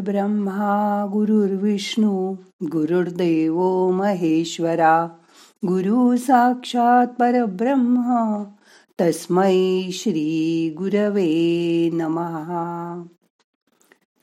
ब्रह्मा 0.00 1.06
गुरुर्विष्णू 1.12 2.34
गुरुर्देव 2.72 3.90
महेश्वरा 3.90 5.08
गुरु 5.66 6.16
साक्षात 6.16 7.06
परब्रह्मा 7.06 8.44
तस्मै 9.00 9.88
श्री 9.92 10.74
गुरवे 10.78 11.90
नमहा 11.92 13.02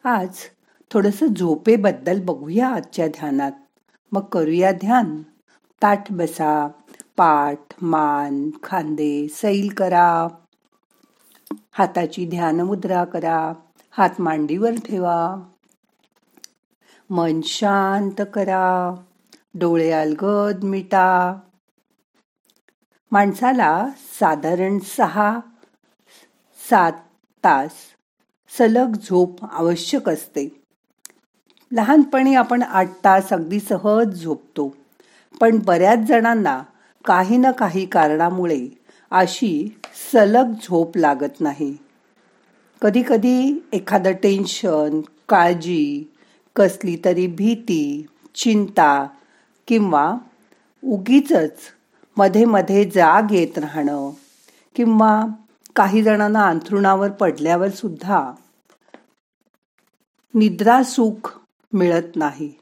आज 0.04 0.30
थोडस 0.94 1.24
झोपेबद्दल 1.24 2.22
बघूया 2.22 2.70
आजच्या 2.70 3.08
ध्यानात. 3.08 3.52
मग 4.12 4.22
करूया 4.22 4.72
ध्यान. 4.72 5.22
ताठ 5.82 6.12
बसा 6.12 6.68
पाठ 7.18 7.60
मान 7.82 8.50
खांदे 8.64 9.28
सैल 9.28 9.74
करा. 9.78 10.28
हाताची 11.72 12.26
ध्यान 12.26 12.62
मुद्रा 12.62 13.04
करा. 13.04 13.54
हात 13.98 14.10
मांडीवर 14.20 14.72
ठेवा. 14.72 15.36
मन 17.10 17.42
शांत 17.44 18.22
करा. 18.34 18.96
डोळे 19.54 19.92
अलगद 19.92 20.64
मिटा. 20.64 21.40
माणसाला 23.12 23.88
साधारण 24.20 24.80
सहा 24.80 25.40
सात 26.70 26.92
तास 27.44 27.72
सलग 28.58 28.94
झोप 28.94 29.46
आवश्यक 29.46 30.10
असते. 30.10 30.62
लहानपणी 31.72 32.36
आपण 32.36 32.64
आठ 32.64 32.90
तास 33.04 33.34
अगदी 33.34 33.60
सहज 33.60 34.24
झोपतो. 34.24 34.76
पण 35.40 35.60
बऱ्याच 35.66 36.00
जणांना 36.00 36.64
काही 37.06 37.38
ना 37.38 37.52
काही 37.52 37.86
कारणामुळे 37.86 38.68
अशी 39.12 39.80
सलग 40.12 40.52
झोप 40.64 40.98
लागत 40.98 41.42
नाही. 41.42 41.87
कधीकधी 42.82 43.68
एखादं 43.74 44.12
टेन्शन 44.12 45.02
काळजी 45.30 46.14
कसली 46.56 46.98
तरी 47.06 47.28
भीती 47.28 48.08
चिंता 48.36 49.08
किंवा 49.68 50.18
उगीच 50.84 51.32
मध्ये 52.18 52.46
मध्ये 52.46 52.86
जाग 52.86 53.32
येत 53.32 53.58
राहणं 53.58 54.12
किंवा 54.76 55.26
काही 55.76 56.04
जणांना 56.04 56.48
अंथरुणावर 56.48 57.12
पडल्यावर 57.12 57.70
सुद्धा 57.70 58.32
निद्रा 60.34 60.84
सुख 60.84 61.40
मिळत 61.74 62.16
नाही. 62.16 62.54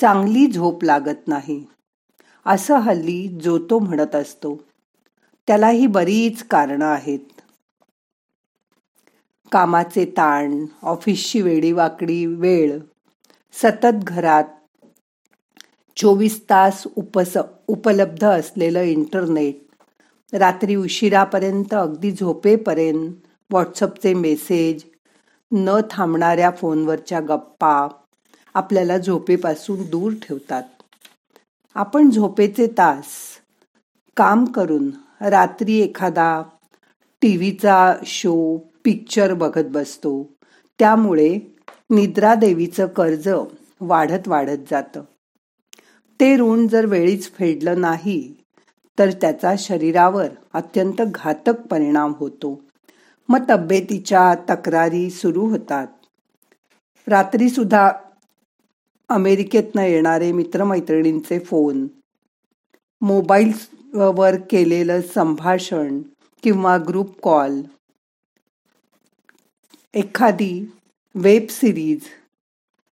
चांगली 0.00 0.46
झोप 0.46 0.84
लागत 0.84 1.28
नाही. 1.28 1.64
असं 2.46 2.76
हल्ली 2.76 3.38
जो 3.42 3.58
तो 3.58 3.78
म्हणत 3.78 4.14
असतो. 4.14 4.60
त्यालाही 5.46 5.86
बरीच 5.86 6.42
कारणं 6.42 6.86
आहेत. 6.86 7.39
कामाचे 9.52 10.04
ताण 10.04 10.64
ऑफिसची 10.82 11.40
वेडीवाकडी 11.40 12.26
वेळ 12.26 12.78
सतत 13.52 13.96
घरात 14.02 14.44
चोवीस 15.96 16.42
तास 16.50 16.82
उपस 16.96 17.36
उपलब्ध 17.68 18.24
असलेलं 18.24 18.80
इंटरनेट 18.80 19.56
रात्री 20.34 20.76
उशिरापर्यंत 20.76 21.74
अगदी 21.74 22.12
झोपेपर्यंत 22.12 23.14
व्हॉट्सअपचे 23.50 24.14
मेसेज 24.14 24.82
न 25.52 25.80
थांबणाऱ्या 25.90 26.50
फोनवरच्या 26.50 27.20
गप्पा 27.20 27.88
आपल्याला 28.54 28.98
झोपेपासून 28.98 29.82
दूर 29.90 30.12
ठेवतात. 30.12 30.62
आपण 31.74 32.10
झोपेचे 32.10 32.66
तास 32.66 33.06
काम 34.16 34.44
करून 34.44 34.90
रात्री 35.20 35.80
एखादा 35.80 36.42
टी 37.22 37.36
व्हीचा 37.36 37.94
शो 38.06 38.58
पिक्चर 38.84 39.34
बघत 39.34 39.64
बसतो. 39.70 40.32
त्यामुळे 40.78 41.38
निद्रा 41.90 42.34
देवीचं 42.34 42.86
कर्ज 42.86 43.28
वाढत 43.80 44.28
वाढत 44.28 44.58
जातं. 44.70 45.02
ते 46.20 46.36
ऋण 46.36 46.66
जर 46.68 46.86
वेळीच 46.86 47.32
फेडलं 47.32 47.80
नाही 47.80 48.34
तर 48.98 49.10
त्याचा 49.10 49.54
शरीरावर 49.58 50.28
अत्यंत 50.52 51.02
घातक 51.02 51.66
परिणाम 51.70 52.12
होतो. 52.16 52.60
मग 53.28 53.38
तब्येतीच्या 53.50 54.34
तक्रारी 54.34 55.10
सुरू 55.10 55.46
होतात. 55.46 55.86
रात्रीसुद्धा 57.08 57.92
अमेरिकेतनं 59.08 59.82
येणारे 59.82 60.32
मित्रमैत्रिणींचे 60.32 61.38
फोन 61.38 61.86
मोबाईल्सवर 63.00 64.34
केलेलं 64.50 65.00
संभाषण 65.00 66.02
किंवा 66.42 66.78
ग्रुप 66.88 67.20
कॉल 67.20 67.60
एखादी 69.94 70.72
वेब 71.14 71.46
सिरीज 71.50 72.00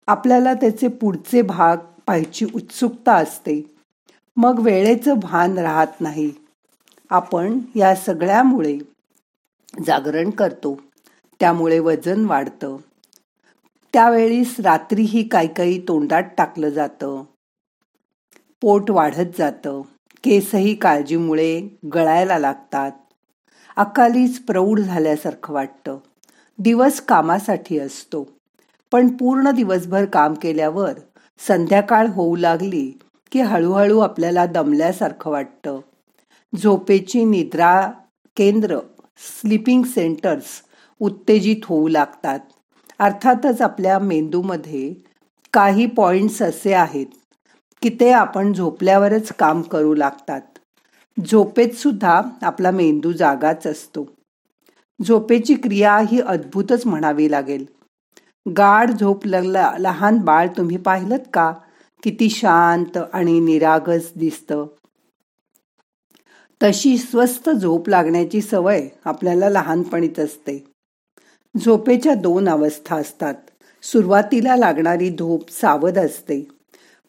आपल्याला 0.07 0.53
त्याचे 0.53 0.87
पुढचे 0.87 1.41
भाग 1.41 1.77
पाहायची 1.77 2.45
उत्सुकता 2.55 3.15
असते. 3.15 3.75
मग 4.37 4.59
वेळेचं 4.59 5.13
भान 5.19 5.57
राहत 5.57 6.01
नाही. 6.01 6.31
आपण 7.09 7.59
या 7.75 7.95
सगळ्यामुळे 7.95 8.77
जागरण 9.85 10.29
करतो. 10.29 10.81
त्यामुळे 11.39 11.79
वजन 11.79 12.25
वाढतं. 12.25 12.77
त्यावेळीस 13.93 14.59
रात्रीही 14.59 15.27
काही 15.27 15.53
काही 15.53 15.87
तोंडात 15.87 16.23
टाकलं 16.37 16.69
जातं. 16.69 17.23
पोट 18.61 18.91
वाढत 18.91 19.37
जातं. 19.37 19.81
केसही 20.23 20.75
काळजीमुळे 20.75 21.67
गळायला 21.93 22.39
लागतात. 22.39 22.91
अकालीच 23.75 24.45
प्रौढ 24.45 24.79
झाल्यासारखं 24.79 25.53
वाटतं. 25.53 25.97
दिवस 26.59 27.01
कामासाठी 27.01 27.79
असतो. 27.79 28.27
पण 28.91 29.07
पूर्ण 29.07 29.51
दिवसभर 29.51 30.05
काम 30.05 30.33
केल्यावर 30.33 30.91
संध्याकाळ 31.47 32.07
होऊ 32.07 32.35
लागली 32.35 32.99
की 33.31 33.41
हळूहळू 33.41 33.99
आपल्याला 33.99 34.45
दमल्यासारखं 34.45 35.31
वाटतं. 35.31 35.79
झोपेची 36.63 37.25
निद्रा 37.25 37.91
केंद्र 38.37 38.79
स्लीपिंग 39.17 39.83
सेंटर्स 39.83 40.45
उत्तेजित 40.99 41.55
होऊ 41.65 41.87
लागतात. 41.87 42.39
अर्थातच 42.99 43.61
आपल्या 43.61 43.99
मेंदूमध्ये 43.99 44.93
काही 45.53 45.85
पॉइंट्स 45.85 46.41
असे 46.41 46.73
आहेत 46.73 47.05
की 47.81 47.97
ते 47.99 48.11
आपण 48.11 48.53
झोपल्यावरच 48.53 49.31
काम 49.31 49.61
करू 49.61 49.93
लागतात. 49.93 50.41
झोपेत 51.25 51.69
सुद्धा 51.69 52.21
आपला 52.41 52.71
मेंदू 52.71 53.11
जागाच 53.11 53.67
असतो. 53.67 54.16
झोपेची 55.03 55.55
क्रिया 55.55 55.97
ही 55.97 56.19
अद्भुतच 56.21 56.85
म्हणावी 56.85 57.31
लागेल. 57.31 57.65
गाढ 58.57 58.91
झोप 58.91 59.25
लहान 59.25 60.17
बाळ 60.17 60.47
तुम्ही 60.47 60.77
पाहिलं 60.77 61.17
का? 61.33 61.53
किती 62.03 62.29
शांत 62.29 62.97
आणि 63.13 63.39
निरागस 63.39 64.11
दिसत. 64.15 64.53
तशी 66.63 66.97
स्वस्त 66.97 67.49
झोप 67.49 67.89
लागण्याची 67.89 68.41
सवय 68.41 68.87
आपल्याला 69.05 69.49
लहानपणीच 69.49 70.19
असते. 70.19 70.65
झोपेच्या 71.57 72.13
दोन 72.13 72.49
अवस्था 72.49 72.95
असतात. 72.95 73.33
सुरुवातीला 73.83 74.55
लागणारी 74.55 75.09
झोप 75.09 75.49
सावध 75.49 75.97
असते. 75.97 76.47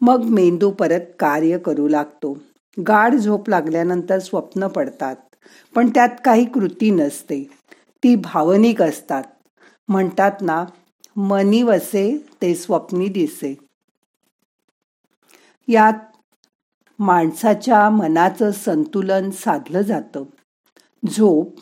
मग 0.01 0.23
मेंदू 0.23 0.71
परत 0.71 1.01
कार्य 1.19 1.59
करू 1.59 1.89
लागतो. 1.89 2.39
गाढ 2.87 3.15
झोप 3.15 3.49
लागल्यानंतर 3.49 4.19
स्वप्न 4.19 4.67
पडतात. 4.67 5.17
पण 5.75 5.91
त्यात 5.91 6.09
काही 6.25 6.45
कृती 6.45 6.91
नसते. 6.91 7.58
ती 8.05 8.17
भावनिक 8.17 8.83
असतात. 8.83 9.23
म्हणतात 9.89 10.33
ना 10.41 10.65
मनी 11.17 11.63
वसे 11.63 12.27
ते 12.43 12.55
स्वप्नी 12.55 13.09
दिसे. 13.09 13.55
यात 15.69 16.17
माणसाच्या 16.99 17.91
मनाचं 17.91 18.51
संतुलन 18.51 19.31
साधलं 19.31 19.81
जातं. 19.81 20.25
झोप 21.11 21.55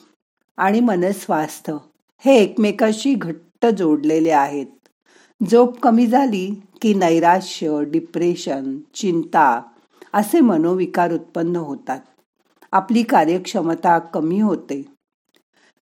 आणि 0.56 0.80
मनस्वास्थ्य 0.80 1.76
हे 2.18 2.36
एकमेकाशी 2.36 3.14
घट्ट 3.14 3.66
जोडलेले 3.66 4.30
आहेत. 4.30 4.66
झोप 5.50 5.80
कमी 5.80 6.06
झाली 6.06 6.62
की 6.82 6.94
नैराश्य 6.94 7.84
डिप्रेशन 7.84 8.78
चिंता 8.94 9.62
असे 10.12 10.40
मनोविकार 10.40 11.12
उत्पन्न 11.12 11.56
होतात. 11.56 12.00
आपली 12.72 13.02
कार्यक्षमता 13.02 13.98
कमी 13.98 14.40
होते. 14.40 14.95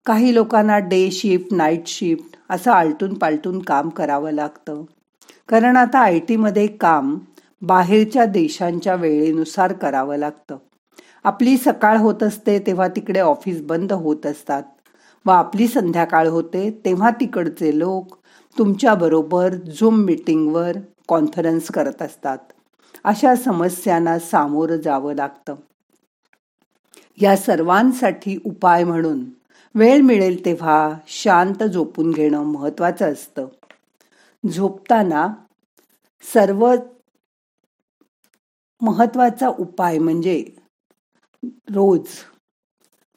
काही 0.06 0.34
लोकांना 0.34 0.78
डे 0.78 1.12
शिफ्ट 1.12 1.54
नाईट 1.54 1.88
शिफ्ट 1.88 2.38
असं 2.50 2.72
आलटून 2.72 3.14
पालटून 3.14 3.60
काम 3.60 3.90
करावं 3.90 4.32
लागतं. 4.32 4.84
कारण 5.50 5.78
आता 5.78 6.00
आय 6.00 6.20
टीमध्ये 6.20 6.68
काम 6.68 7.18
बाहेरच्या 7.62 8.26
देशांच्या 8.26 8.96
वेळेनुसार 8.96 9.74
करावं 9.74 10.18
लागतं. 10.18 10.58
आपली 11.24 11.58
सकाळ 11.58 11.98
होत 11.98 12.24
असते 12.24 12.60
तेव्हा 12.60 12.88
तिकडे 12.88 13.20
ऑफिस 13.20 13.62
बंद 13.62 13.94
होत 13.94 14.26
असतात. 14.26 14.64
व 15.26 15.32
आपली 15.32 15.68
संध्याकाळ 15.68 16.28
होते 16.28 16.82
तेव्हा 16.86 17.10
तिकडचे 17.10 17.80
लोक 17.80 18.16
तुमच्याबरोबर 18.58 19.56
झूम 19.80 19.96
मीटिंगवर 19.96 20.72
कॉन्फरन्स 21.08 21.68
करत 21.68 22.02
असतात. 22.02 22.38
अशा 23.04 23.36
समस्यांना 23.36 24.20
सामोरं 24.20 24.76
जावं 24.76 25.16
लागतं. 25.16 25.56
या 27.22 27.38
सर्वांसाठी 27.38 28.40
उपाय 28.46 28.84
म्हणून 28.84 29.24
वेळ 29.75 30.02
मिळेल 30.02 30.46
तेव्हा 30.46 30.94
शांत 31.08 31.64
झोपून 31.64 32.12
घेणं 32.12 32.44
महत्वाचं 32.44 33.14
असतं. 33.14 33.48
झोपताना 34.50 35.28
सर्व 36.34 36.75
महत्त्वाचा 38.81 39.48
उपाय 39.48 39.98
म्हणजे 40.00 40.46
रोज 41.46 42.08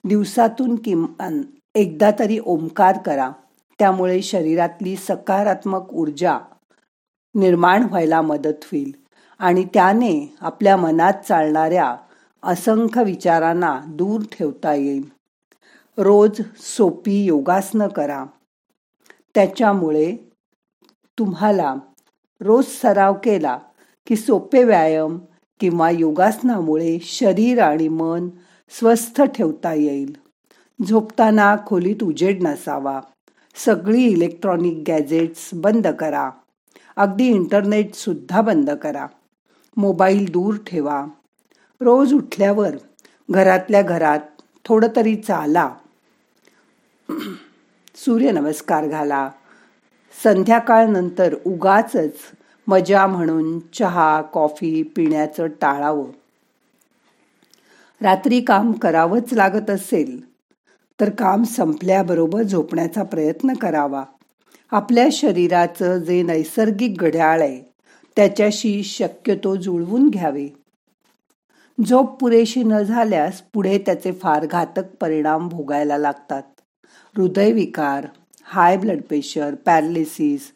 दिवसातून 0.04 0.76
किमान 0.76 1.42
एकदा 1.74 2.10
तरी 2.18 2.38
ओंकार 2.44 2.98
करा. 2.98 3.30
त्यामुळे 3.78 4.22
शरीरातली 4.22 4.96
सकारात्मक 4.96 5.92
ऊर्जा 5.92 6.38
निर्माण 7.34 7.82
व्हायला 7.82 8.22
मदत 8.22 8.64
होईल 8.64 8.92
आणि 9.38 9.64
त्याने 9.64 10.36
आपल्या 10.40 10.76
मनात 10.76 11.12
चालणाऱ्या 11.12 11.96
असंख्य 12.42 13.02
विचारांना 13.04 13.80
दूर 13.88 14.20
ठेवता 14.32 14.74
येईल. 14.74 15.15
रोज 15.98 16.40
सोपी 16.58 17.24
योगासनं 17.24 17.88
करा. 17.88 18.24
त्याच्यामुळे 19.34 20.16
तुम्हाला 21.18 21.74
रोज 22.40 22.64
सराव 22.66 23.14
केला 23.14 23.58
की 24.06 24.16
सोपे 24.16 24.64
व्यायाम 24.64 25.18
किंवा 25.60 25.90
योगासनामुळे 25.90 26.98
शरीर 27.02 27.62
आणि 27.62 27.88
मन 27.88 28.28
स्वस्थ 28.70 29.22
ठेवता 29.22 29.74
येईल. 29.74 30.16
झोपताना 30.88 31.56
खोलीत 31.66 32.02
उजेड 32.02 32.42
नसावा. 32.42 33.00
सगळी 33.54 34.02
इलेक्ट्रॉनिक 34.02 34.82
गॅजेट्स 34.88 35.50
बंद 35.52 35.86
करा. 35.86 36.30
अगदी 36.96 37.24
इंटरनेटसुद्धा 37.24 38.40
बंद 38.40 38.70
करा. 38.70 39.06
मोबाईल 39.76 40.32
दूर 40.32 40.56
ठेवा. 40.66 41.06
रोज 41.80 42.14
उठल्यावर 42.14 42.76
घरातल्या 43.30 43.82
घरात 43.82 44.20
थोडं 44.64 44.88
तरी 44.96 45.16
चाला. 45.16 45.74
सूर्यनमस्कार 48.06 48.86
घाला. 48.86 49.30
संध्याकाळ 50.24 50.86
नंतर 50.86 51.34
उगाच 51.46 51.96
मजा 52.66 53.06
म्हणून 53.06 53.58
चहा 53.72 54.22
कॉफी 54.22 54.82
पिण्याचं 54.82 55.46
टाळावं. 55.46 56.04
रात्री 58.02 58.40
काम 58.40 58.72
करावंच 58.72 59.32
लागत 59.32 59.70
असेल 59.70 60.30
तर 61.00 61.10
काम 61.10 61.42
संपल्याबरोबर 61.42 62.42
झोपण्याचा 62.42 63.02
प्रयत्न 63.02 63.54
करावा. 63.54 64.04
आपल्या 64.70 65.08
शरीराचं 65.12 65.98
जे 65.98 66.22
नैसर्गिक 66.22 66.96
घड्याळ 66.96 67.40
आहे 67.40 67.62
त्याच्याशी 68.16 68.82
शक्यतो 68.82 69.56
जुळवून 69.56 70.08
घ्यावे. 70.08 70.48
झोप 71.86 72.20
पुरेशी 72.20 72.62
न 72.62 72.78
झाल्यास 72.78 73.42
पुढे 73.52 73.78
त्याचे 73.78 74.12
फार 74.12 74.46
घातक 74.46 74.84
परिणाम 75.00 75.48
भोगायला 75.48 75.98
लागतात. 75.98 76.42
हृदयविकार 77.16 78.06
हाय 78.44 78.76
ब्लड 78.76 79.02
प्रेशर 79.02 79.54
पॅरालिसिस 79.54 80.52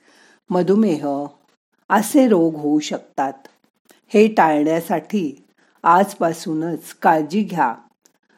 मधुमेह 0.51 1.27
असे 1.91 2.29
रोग 2.29 2.55
होऊ 2.55 2.79
शकतात. 2.79 3.33
हे 4.09 4.29
टाळण्यासाठी 4.29 5.45
आजपासूनच 5.83 6.95
काळजी 6.95 7.43
घ्या 7.43 7.75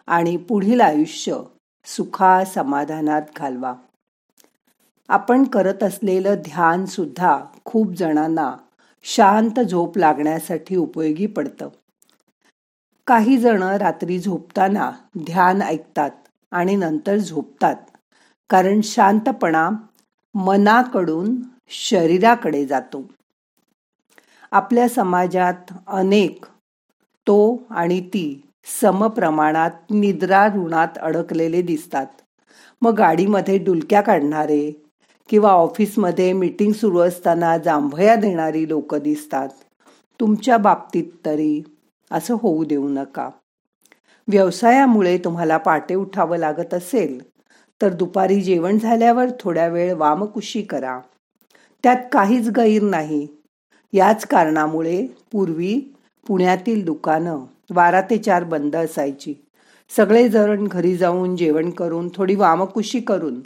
आणि 0.07 0.37
पुढील 0.37 0.81
आयुष्य 0.81 1.37
सुखा 1.85 2.45
समाधानात 2.45 3.23
घालवा. 3.37 3.75
आपण 5.09 5.45
करत 5.45 5.83
असलेलं 5.83 6.35
ध्यान 6.35 6.87
सुद्धा 6.87 7.41
खूप 7.65 7.93
जणांना 7.93 8.57
शांत 9.03 9.61
झोप 9.61 9.99
लागण्यासाठी 9.99 10.77
उपयोगी 10.77 11.27
पडतं. 11.27 11.69
काही 13.07 13.39
जण 13.39 13.63
रात्री 13.63 14.19
झोपताना 14.19 14.93
ध्यान 15.19 15.63
ऐकतात 15.63 16.11
आणि 16.51 16.77
नंतर 16.77 17.17
झोपतात. 17.17 17.77
कारण 18.53 18.81
शांतपणा 18.81 19.71
मनाकडून 20.35 21.37
शरीराकडे 21.69 22.67
जातो. 22.67 23.05
आपल्या 24.51 24.89
समाजात 24.89 25.55
अनेक 25.87 26.45
तो 27.27 27.63
आणि 27.71 28.01
ती 28.01 28.43
समप्रमाणात 28.81 29.71
निद्रा 29.91 30.47
ऋणात 30.47 30.89
अडकलेले 31.03 31.63
दिसतात. 31.63 32.07
मग 32.83 32.95
गाडीमध्ये 32.95 33.59
डुलक्या 33.59 34.01
काढणारे 34.01 34.87
किंवा 35.29 35.51
ऑफिसमध्ये 35.51 36.33
मीटिंग 36.33 36.73
सुरू 36.73 36.99
असताना 36.99 37.59
जांभया 37.59 38.15
देणारी 38.15 38.69
लोक 38.69 38.95
दिसतात. 38.95 39.49
तुमच्या 40.21 40.57
बाबतीत 40.57 41.05
तरी 41.27 41.63
असं 42.11 42.37
होऊ 42.43 42.65
देऊ 42.65 42.89
नका. 42.89 43.29
व्यवसायामुळे 44.29 45.19
तुम्हाला 45.19 45.57
पाटे 45.57 45.95
उठावं 45.95 46.37
लागत 46.37 46.75
असेल 46.75 47.32
तर 47.83 47.93
दुपारी 47.93 48.41
जेवण 48.41 48.79
झाल्यावर 48.79 49.27
थोड्या 49.41 49.69
वेळ 49.69 49.95
वामकुशी 49.95 50.63
करा. 50.63 51.01
त्यात 51.83 51.97
काहीच 52.13 52.49
गैर 52.49 52.83
नाही. 52.83 53.27
याच 53.93 54.27
कारणामुळे 54.27 55.07
पूर्वी 55.33 55.95
पुण्यातील 56.27 56.85
दुकानं 56.85 57.39
बारा 57.71 58.01
ते 58.01 58.19
चार 58.19 58.45
बंद 58.45 58.77
असायची. 58.77 59.35
सगळे 59.97 60.29
जण 60.29 60.65
घरी 60.65 60.97
जाऊन 60.97 61.37
जेवण 61.37 61.71
करून 61.71 62.09
थोडी 62.15 62.35
वामकुशी 62.35 63.01
करून 63.01 63.41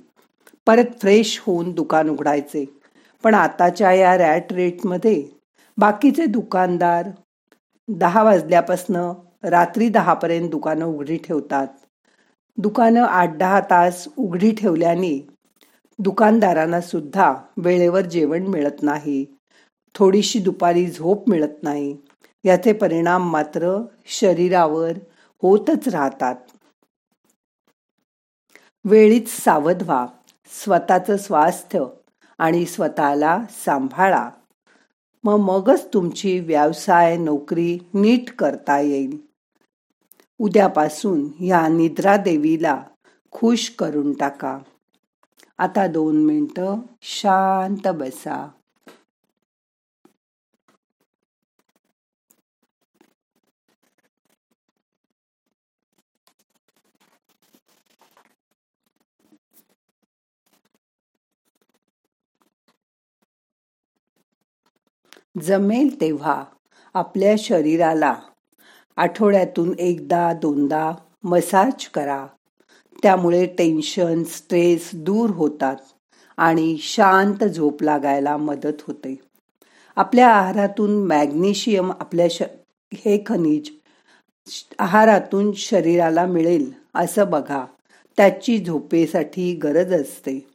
परत 0.66 0.84
फ्रेश 1.00 1.42
होऊन 1.46 1.72
दुकान 1.72 2.08
उघडायचे. 2.08 2.64
पण 3.22 3.34
आताच्या 3.34 3.92
या 3.92 4.16
रॅट 4.18 4.52
रेटमध्ये 4.52 5.28
बाकीचे 5.78 6.26
दुकानदार 6.26 7.08
दहा 7.88 8.22
वाजल्यापासनं 8.22 9.12
रात्री 9.42 9.88
दहापर्यंत 9.88 10.50
दुकानं 10.50 10.84
उघडी 10.84 11.16
ठेवतात. 11.16 11.66
दुकानं 12.58 13.02
आठ 13.02 13.36
दहा 13.36 13.60
तास 13.60 14.08
उघडी 14.16 14.52
ठेवल्याने 14.52 15.28
दुकानदारांना 15.98 16.80
सुद्धा 16.80 17.34
वेळेवर 17.56 18.00
जेवण 18.00 18.46
मिळत 18.46 18.82
नाही. 18.82 19.26
थोडीशी 19.94 20.38
दुपारी 20.38 20.86
झोप 20.86 21.28
मिळत 21.28 21.62
नाही. 21.62 21.96
याचे 22.44 22.72
परिणाम 22.72 23.30
मात्र 23.30 23.82
शरीरावर 24.06 24.92
होतच 25.42 25.88
राहतात. 25.88 26.34
वेळीच 28.84 29.28
सावध 29.28 29.82
व्हा. 29.82 30.06
स्वतःचं 30.64 31.16
स्वास्थ्य 31.16 31.84
आणि 32.38 32.66
स्वतःला 32.66 33.42
सांभाळा. 33.50 34.30
मग 35.24 35.36
मगच 35.36 35.88
तुमची 35.94 36.40
व्यवसाय 36.40 37.16
नोकरी 37.16 37.78
नीट 37.94 38.30
करता 38.30 38.78
येईल. 38.78 39.26
उद्यापासून 40.38 41.28
या 41.40 41.68
निद्रा 41.68 42.16
देवीला 42.16 42.82
खुश 43.30 43.70
करून 43.70 44.12
टाका. 44.12 44.58
आता 45.58 45.86
दोन 45.86 46.24
मिनटं 46.24 46.80
शांत 47.02 47.88
बसा. 47.88 48.48
जमेल 65.42 66.00
तेव्हा 66.00 66.44
आपल्या 66.94 67.34
शरीराला 67.38 68.14
आठवड्यातून 68.96 69.74
एकदा 69.78 70.32
दोनदा 70.32 70.92
मसाज 71.24 71.88
करा. 71.88 72.26
त्यामुळे 73.02 73.46
टेन्शन 73.46 74.22
स्ट्रेस 74.24 74.90
दूर 74.94 75.30
होतात 75.30 75.76
आणि 76.36 76.76
शांत 76.80 77.44
झोप 77.44 77.82
लागायला 77.82 78.36
मदत 78.36 78.82
होते. 78.86 79.18
आपल्या 79.96 80.28
आहारातून 80.28 81.06
मॅग्नेशियम 81.06 81.90
आपल्या 81.90 82.26
श 82.30 82.42
हे 82.94 83.22
खनिज 83.26 83.70
आहारातून 84.78 85.52
शरीराला 85.52 86.26
मिळेल 86.26 86.72
असं 86.94 87.30
बघा. 87.30 87.64
त्याची 88.16 88.64
झोपेसाठी 88.64 89.54
गरज 89.54 89.92
असते. 89.92 90.46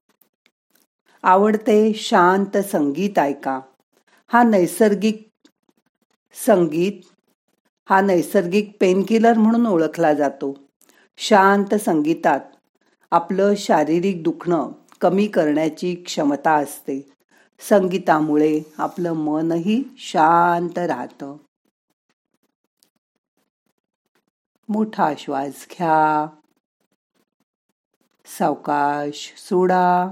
आवडते 1.24 1.93
शांत 1.93 2.57
संगीत 2.57 3.19
ऐका. 3.19 3.60
हा 4.27 4.43
नैसर्गिक 4.43 5.29
संगीत 6.45 6.93
हा 7.91 8.01
नैसर्गिक 8.01 8.77
पेनकिलर 8.81 9.33
म्हणून 9.33 9.67
ओळखला 9.67 10.13
जातो. 10.13 10.57
शांत 11.17 11.75
संगीतात 11.75 12.39
आपलं 13.12 13.53
शारीरिक 13.57 14.24
दुखणं 14.24 14.71
कमी 15.01 15.27
करण्याची 15.27 15.95
क्षमता 15.95 16.51
असते. 16.51 17.13
संगीतामुळे 17.69 18.62
आपलं 18.77 19.13
मनही 19.13 19.83
शांत 19.98 20.77
राहतं. 20.77 21.36
मोठा 24.69 25.13
श्वास 25.17 25.67
घ्या. 25.71 26.27
सावकाश 28.25 29.33
सोडा. 29.38 30.12